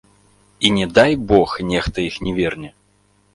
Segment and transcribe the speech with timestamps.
[0.65, 2.73] І, не дай бог, нехта іх не верне.